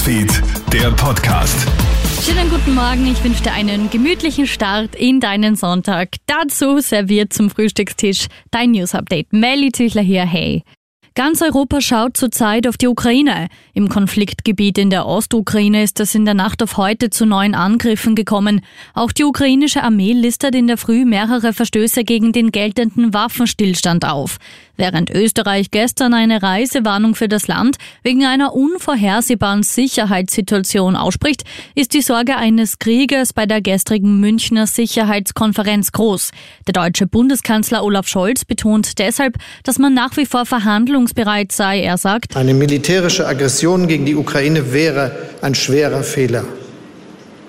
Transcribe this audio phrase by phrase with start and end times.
[0.00, 1.68] Newsfeed, der Podcast.
[2.22, 6.16] Schönen guten Morgen, ich wünsche dir einen gemütlichen Start in deinen Sonntag.
[6.24, 9.30] Dazu serviert zum Frühstückstisch dein News Update.
[9.34, 10.62] Melly Tüchler hier, hey.
[11.16, 13.48] Ganz Europa schaut zurzeit auf die Ukraine.
[13.74, 18.14] Im Konfliktgebiet in der Ostukraine ist es in der Nacht auf heute zu neuen Angriffen
[18.14, 18.60] gekommen.
[18.94, 24.38] Auch die ukrainische Armee listet in der Früh mehrere Verstöße gegen den geltenden Waffenstillstand auf.
[24.76, 31.42] Während Österreich gestern eine Reisewarnung für das Land wegen einer unvorhersehbaren Sicherheitssituation ausspricht,
[31.74, 36.30] ist die Sorge eines Kriegers bei der gestrigen Münchner Sicherheitskonferenz groß.
[36.66, 40.46] Der deutsche Bundeskanzler Olaf Scholz betont deshalb, dass man nach wie vor
[41.00, 41.80] verhandlungsbereit sei.
[41.82, 46.44] Er sagt, eine militärische Aggression gegen die Ukraine wäre ein schwerer Fehler.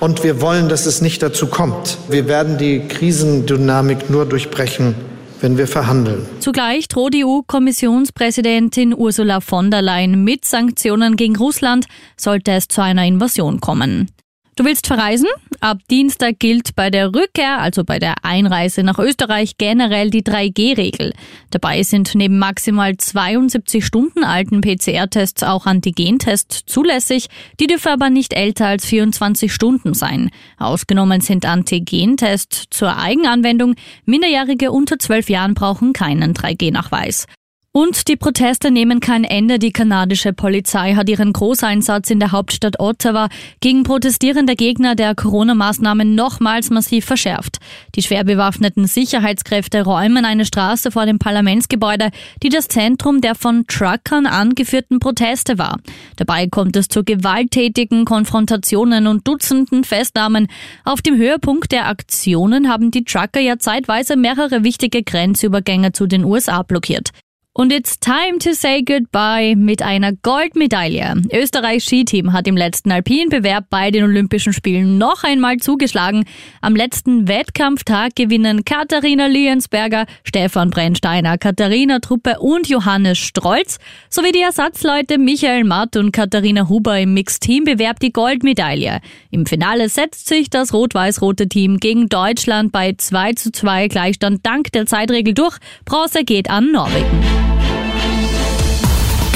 [0.00, 1.98] Und wir wollen, dass es nicht dazu kommt.
[2.08, 4.94] Wir werden die Krisendynamik nur durchbrechen,
[5.40, 6.26] wenn wir verhandeln.
[6.40, 11.86] Zugleich droht EU-Kommissionspräsidentin Ursula von der Leyen mit Sanktionen gegen Russland,
[12.16, 14.10] sollte es zu einer Invasion kommen.
[14.56, 15.26] Du willst verreisen?
[15.58, 21.12] Ab Dienstag gilt bei der Rückkehr, also bei der Einreise nach Österreich, generell die 3G-Regel.
[21.50, 27.26] Dabei sind neben maximal 72 Stunden alten PCR-Tests auch Antigentests zulässig.
[27.58, 30.30] Die dürfen aber nicht älter als 24 Stunden sein.
[30.56, 33.74] Ausgenommen sind Antigentests zur Eigenanwendung.
[34.04, 37.26] Minderjährige unter 12 Jahren brauchen keinen 3G-Nachweis.
[37.76, 39.58] Und die Proteste nehmen kein Ende.
[39.58, 46.14] Die kanadische Polizei hat ihren Großeinsatz in der Hauptstadt Ottawa gegen protestierende Gegner der Corona-Maßnahmen
[46.14, 47.58] nochmals massiv verschärft.
[47.96, 52.10] Die schwer bewaffneten Sicherheitskräfte räumen eine Straße vor dem Parlamentsgebäude,
[52.44, 55.80] die das Zentrum der von Truckern angeführten Proteste war.
[56.14, 60.46] Dabei kommt es zu gewalttätigen Konfrontationen und Dutzenden Festnahmen.
[60.84, 66.22] Auf dem Höhepunkt der Aktionen haben die Trucker ja zeitweise mehrere wichtige Grenzübergänge zu den
[66.22, 67.10] USA blockiert.
[67.56, 71.22] Und it's time to say goodbye mit einer Goldmedaille.
[71.32, 76.24] Österreichs Skiteam hat im letzten Alpinbewerb bei den Olympischen Spielen noch einmal zugeschlagen.
[76.62, 83.78] Am letzten Wettkampftag gewinnen Katharina Liensberger, Stefan Brennsteiner, Katharina Truppe und Johannes Strolz
[84.10, 88.98] sowie die Ersatzleute Michael Matt und Katharina Huber im Mixteambewerb die Goldmedaille.
[89.30, 94.72] Im Finale setzt sich das rot-weiß-rote Team gegen Deutschland bei 2 zu 2 Gleichstand dank
[94.72, 95.58] der Zeitregel durch.
[95.84, 97.43] Bronze geht an Norwegen.